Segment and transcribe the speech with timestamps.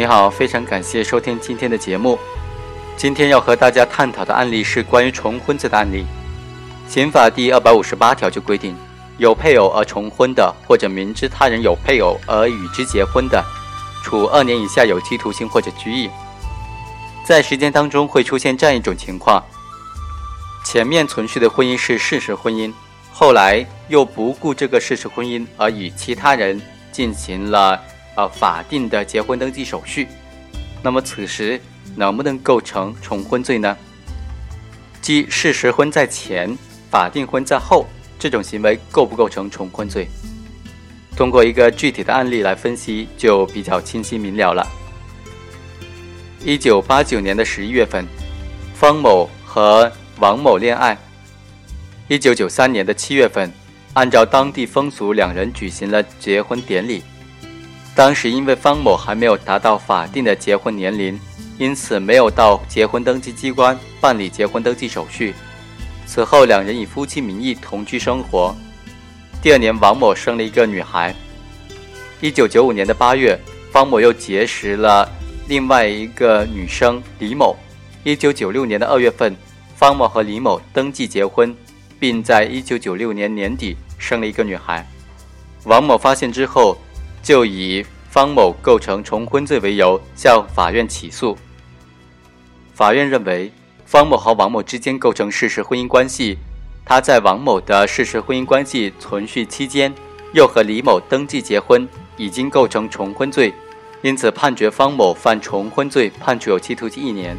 [0.00, 2.18] 你好，非常感谢收听今天的节目。
[2.96, 6.06] 今天要和大家探讨的案例是关于重婚罪的案例。
[6.88, 8.74] 刑法第二百五十八条就规定，
[9.18, 13.44] 有配偶而重婚的，或者明知他人有配偶而与之结婚的，
[14.02, 16.08] 处二年以下有期徒刑或者拘役。
[17.22, 19.44] 在实践当中会出现这样一种情况：
[20.64, 22.72] 前面存续的婚姻是事实婚姻，
[23.12, 26.58] 后来又不顾这个事实婚姻而与其他人
[26.90, 27.78] 进行了。
[28.16, 30.08] 呃，法定的结婚登记手续，
[30.82, 31.60] 那么此时
[31.96, 33.76] 能不能构成重婚罪呢？
[35.00, 36.56] 即事实婚在前，
[36.90, 37.86] 法定婚在后，
[38.18, 40.08] 这种行为构不构成重婚罪？
[41.16, 44.66] 通过一个具体的案例来分析，就比较清晰明了了。
[46.44, 48.06] 一九八九年的十一月份，
[48.74, 50.96] 方某和王某恋爱。
[52.08, 53.52] 一九九三年的七月份，
[53.92, 57.02] 按照当地风俗，两人举行了结婚典礼。
[57.94, 61.20] 当时因为方某还没有达到法定的结婚年龄，
[61.58, 65.34] 因此没有到结婚登记机关办理结婚登记手续。
[66.06, 68.54] 此后，两人以夫妻名义同居生活。
[69.42, 71.14] 第二年，王某生了一个女孩。
[72.20, 73.38] 一九九五年的八月，
[73.70, 75.06] 方某又结识了
[75.48, 77.56] 另外一个女生李某。
[78.04, 79.36] 一九九六年的二月份，
[79.76, 81.54] 方某和李某登记结婚，
[81.98, 84.86] 并在一九九六年年底生了一个女孩。
[85.64, 86.78] 王某发现之后。
[87.22, 91.36] 就以方某构成重婚罪为由向法院起诉。
[92.74, 93.52] 法院认为，
[93.84, 96.38] 方某和王某之间构成事实婚姻关系，
[96.84, 99.92] 他在王某的事实婚姻关系存续期间
[100.32, 103.52] 又和李某登记结婚，已经构成重婚罪，
[104.02, 107.36] 因此判决方某犯重婚罪，判处有期徒刑一年。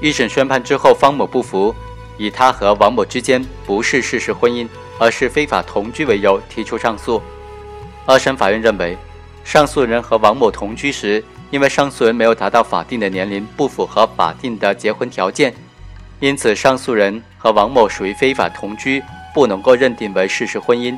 [0.00, 1.74] 一审宣判之后，方某不服，
[2.16, 4.66] 以他和王某之间不是事实婚姻，
[4.98, 7.20] 而是非法同居为由提出上诉。
[8.06, 8.96] 二审法院认为，
[9.44, 15.52] 上诉人和王某同居时，因为上诉人没有达到法定的年龄，不符合法定的结婚条件，
[16.20, 19.02] 因此上诉人和王某属于非法同居，
[19.34, 20.96] 不能够认定为事实婚姻，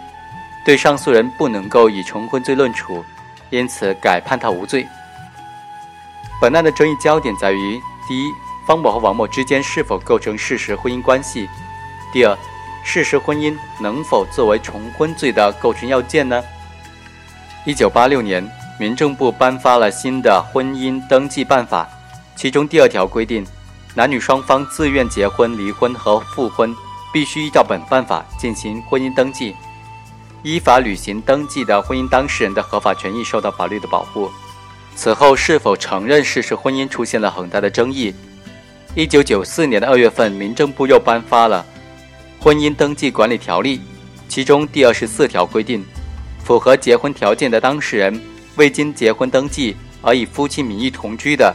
[0.66, 3.02] 对上诉人不能够以重婚罪论处，
[3.48, 4.86] 因此改判他无罪。
[6.42, 8.30] 本案的争议焦点在于：第一，
[8.66, 11.48] 方某和王某之间是否构成事实婚姻关系；
[12.12, 12.36] 第二，
[12.84, 16.44] 事实婚姻能否作为重婚罪的构成要件呢？
[17.68, 18.42] 一九八六年，
[18.80, 21.86] 民政部颁发了新的婚姻登记办法，
[22.34, 23.46] 其中第二条规定，
[23.94, 26.74] 男女双方自愿结婚、离婚和复婚，
[27.12, 29.54] 必须依照本办法进行婚姻登记，
[30.42, 34.30] 依法履行登记的婚姻当事人的合法权益受到法律的保护。
[34.96, 38.14] 此后是否承认事实婚姻出现了很大的争议。
[38.94, 41.66] 一九九四年的二月份，民政部又颁发了
[42.42, 43.76] 《婚姻登记管理条例》，
[44.26, 45.84] 其中第二十四条规定。
[46.48, 48.18] 符合结婚条件的当事人
[48.56, 51.54] 未经结婚登记而以夫妻名义同居的，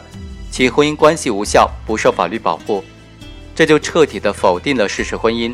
[0.52, 2.84] 其婚姻关系无效，不受法律保护，
[3.56, 5.52] 这就彻底的否定了事实婚姻。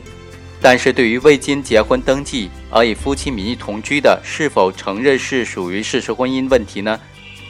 [0.60, 7.00] 但是对于未经结婚登记而以夫妻名义同居的，是否承认是属于事实婚姻问题呢？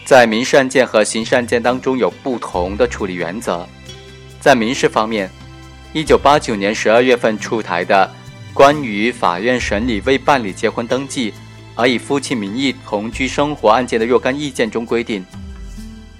[0.06, 3.68] 在民事案件和刑事案件当中有不同的处理原则。
[4.40, 5.28] 在民事方面，
[5.92, 8.08] 一九八九年十二月份出台的
[8.54, 11.32] 《关于法院审理未办理结婚登记》。
[11.80, 15.26] 而以夫妻名义同居生活案件的若干意见中规定，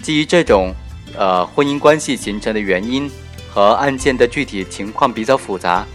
[0.02, 0.72] 基于这种
[1.14, 3.10] 呃婚姻关系形成的原因
[3.50, 5.86] 和案件的具体情况比较复杂，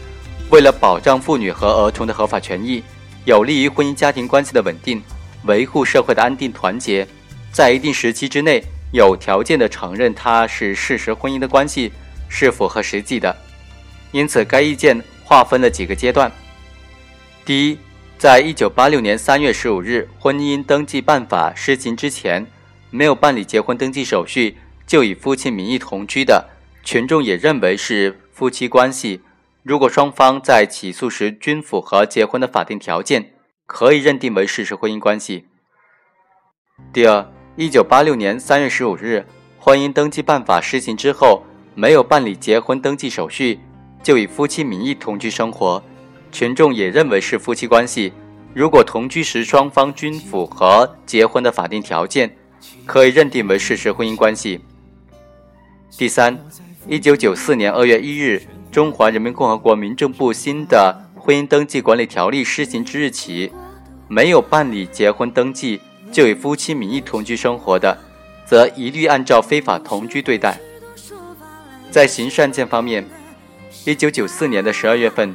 [0.51, 2.83] 为了保障妇女和儿童的合法权益，
[3.25, 5.01] 有利于婚姻家庭关系的稳定，
[5.45, 7.07] 维护社会的安定团结，
[7.51, 11.91] 在一定时期之内有条件的承认它是事实婚姻的关系
[12.29, 13.35] 是符合实际的。
[14.11, 16.31] 因此，该意见划分了几个阶段，
[17.43, 17.79] 第一。
[18.25, 22.43] 在一九八六年三月十五日《婚姻登记办法》施行之前，
[22.89, 24.57] 没有办理结婚登记手续
[24.87, 26.49] 就以夫妻名义同居的，
[26.83, 29.21] 群众也认为是夫妻关系。
[29.61, 33.33] 如果双方在起诉时均符合结婚的法定条件，
[33.67, 35.45] 可以认定为事实婚姻关系。
[36.91, 39.23] 第二，一九八六年三月十五日
[39.63, 41.43] 《婚姻登记办法》施行之后，
[41.75, 43.59] 没有办理结婚登记手续
[44.01, 45.83] 就以夫妻名义同居生活。
[46.35, 48.11] 群众也认为是夫妻关系，
[48.53, 52.35] 如果同居时双方均符合结婚的法定条件，
[52.85, 54.59] 可以认定为事实婚姻关系。
[55.97, 56.37] 第三，
[56.89, 63.49] 一九九四年二月一日，中华人民共和国民政部新的婚姻登记管理条例施行之日起，
[64.09, 65.79] 没有办理结婚登记
[66.11, 67.97] 就以夫妻名义同居生活的，
[68.45, 70.59] 则一律按照非法同居对待。
[71.89, 73.05] 在刑事案件方面，
[73.85, 75.33] 一九九四年的十二月份。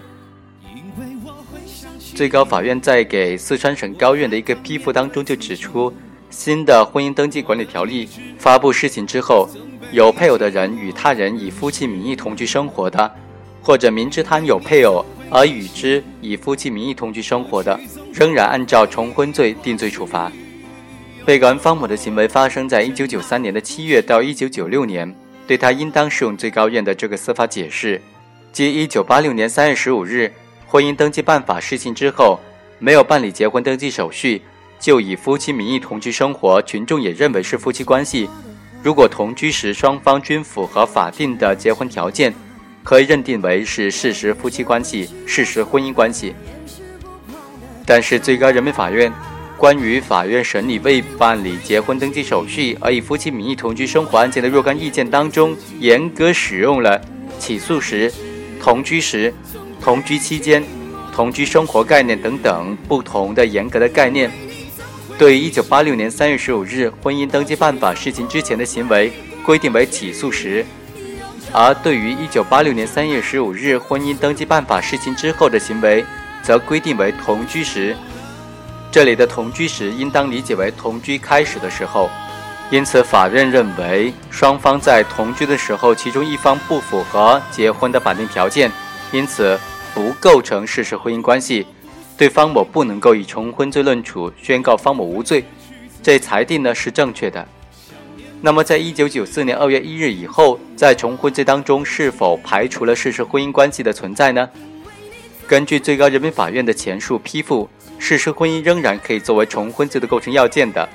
[2.15, 5.93] 最高法院在给四川省高院的一个批复当中就指出，
[6.29, 8.09] 新的婚姻登记管理条例
[8.39, 9.49] 发布施行之后，
[9.93, 13.11] 有配偶的人与他人以夫妻名义同居生活的，
[13.63, 17.79] 或者明知他有配偶而与之以夫妻名义同居生活的，
[18.13, 20.31] 仍然按照重婚罪定罪处罚。
[21.25, 25.15] 被告人方某的行为发生在一九九三年的七月到一九九六年，
[25.47, 28.01] 对他应当适用最高院的这个司法解释，
[28.53, 30.33] 即一九八六年三月十五日
[30.71, 32.39] 婚姻登记办法施行之后，
[32.79, 34.41] 没有办理结婚登记手续，
[34.79, 38.31] 就以夫妻名义同居生活，群众也认为是夫妻关系。
[38.81, 42.33] 如果同居时双方均符合法定的结婚条件，
[42.85, 46.37] 可以认定为是事实夫妻关系、事实婚姻关系。
[47.85, 49.13] 但是最高人民法院。
[49.59, 56.99] 关于法院审理未办理结婚登记手续而以夫妻名义同居生活案件的若干意见当中，严格使用了
[57.39, 58.11] 起诉时、
[58.59, 59.35] 同居时、
[59.83, 60.63] 同居期间、
[61.13, 64.31] 同居生活概念等等不同的严格的概念。
[65.19, 69.13] 对于1986年3月15日婚姻登记办法施行之前的行为，
[69.45, 70.65] 规定为起诉时；
[71.53, 76.05] 而对于1986年3月15日婚姻登记办法施行之后的行为，
[76.43, 77.97] 则规定为同居时。
[78.91, 82.09] 这里的同居时应当理解为同居开始的时候，
[82.71, 88.73] 因此法院认为双方在同居的时候，其中一方不符合结婚的法定条件，
[89.13, 89.59] 因此
[89.95, 91.67] 不构成事实婚姻关系，
[92.17, 95.45] 对方某不能够以重婚罪论处，宣告方某无罪。
[96.03, 97.47] 这裁定呢是正确的。
[98.41, 104.49] 那么，在一九九四年二月一日以后，在重婚罪当中是否排除了事实婚姻关系的存在呢？
[105.47, 107.69] 根据最高人民法院的前述批复。
[107.99, 110.89] 事实婚姻仍然可以作为重婚罪的构成要件的。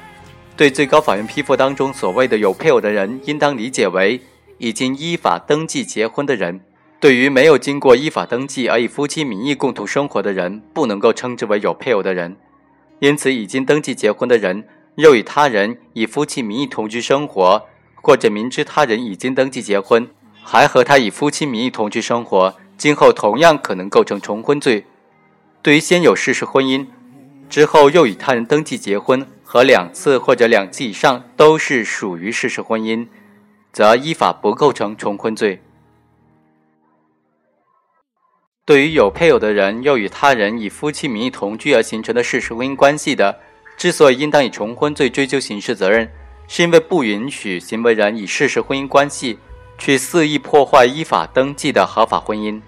[0.57, 4.19] 对最高法院批复当中所谓的有配偶的人，应当理解为
[4.57, 6.62] 已经依法登记结婚的人。
[7.06, 12.36] 对于没有经过依法登记而以夫妻名义共同生活的人，不能够称之为有配偶的人。
[12.98, 17.68] 因此，已经登记结婚的人，又与他人以夫妻名义同居生活，
[18.02, 20.07] 或者明知他人已经登记结婚，
[20.42, 24.84] 还和他以夫妻名义同居生活，今后同样可能构成重婚罪。
[25.62, 26.88] 对于先有事实婚姻，
[27.48, 33.06] 之后又与他人登记结婚和两次或者两次以上都是属于事实婚姻，
[33.72, 35.62] 则依法不构成重婚罪。
[38.65, 43.39] 对于有配偶的人又与他人以夫妻名义同居而形成的事实婚姻关系的，
[43.77, 46.09] 之所以应当以重婚罪追究刑事责任，
[46.47, 49.38] 是因为不允许行为人以事实婚姻关系
[49.77, 52.59] 去肆意破坏依法登记的合法婚姻。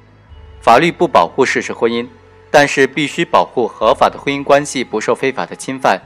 [0.61, 2.07] 法律不保护事实婚姻。
[2.49, 6.01] 但是必须保护合法的婚姻关系不受非法的侵犯。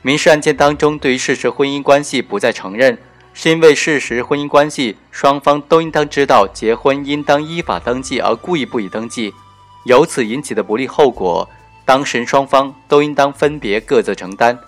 [0.00, 2.96] 民事案件当中，对于事实婚姻关系不再承认，
[3.40, 9.32] 是因为事实婚姻关系双方都应当知道结婚应当依法登记而故意不予登记，
[9.84, 11.48] 由此引起的不利后果，
[11.84, 14.58] 当事人双方都应当分别各自承担。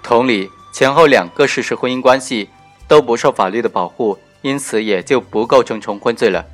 [0.00, 2.48] 同理，前后两个事实婚姻关系
[2.86, 6.46] 都不受法律的保护，因此也就不构成重婚罪了。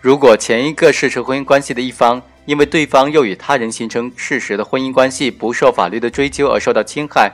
[0.00, 7.30] 如果前一个事实婚姻关系的一方，因为对方又与他人形成事实的婚姻关系，不受法律的追究而受到侵害，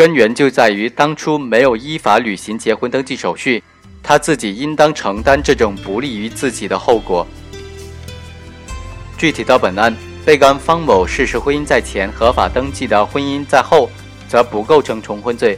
[0.00, 3.62] 根源就在于当初没有依法履行结婚登记手续，
[4.02, 7.26] 他自己应当承担这种不利于自己的后果。
[9.18, 13.90] 具体到本案，被告人方某事实婚姻在前，合法登记的婚姻在后，
[14.26, 15.54] 则不构成重婚罪；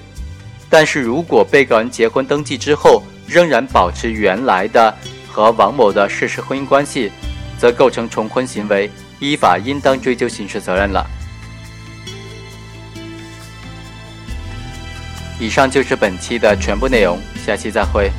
[0.68, 4.92] 但是如果被告人结婚登记之后，仍然保持原来的
[5.28, 7.12] 和王某的事实婚姻关系，
[7.60, 11.06] 则构成重婚行为，依法应当追究刑事责任了。
[15.42, 18.12] 以上就是本期的全部内容，下期再会。